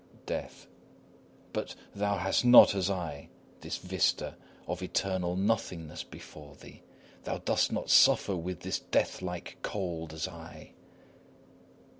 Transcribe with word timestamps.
DEATH. 0.25 0.65
But 1.53 1.75
thou 1.93 2.17
hast 2.17 2.43
not, 2.43 2.73
as 2.73 2.89
I, 2.89 3.29
this 3.59 3.77
vista 3.77 4.35
of 4.67 4.81
eternal 4.81 5.35
nothingness 5.35 6.01
before 6.03 6.55
thee; 6.55 6.81
thou 7.23 7.37
dost 7.37 7.71
not 7.71 7.91
suffer 7.91 8.35
with 8.35 8.61
this 8.61 8.79
death 8.79 9.21
like 9.21 9.57
cold, 9.61 10.11
as 10.11 10.27
I. 10.27 10.71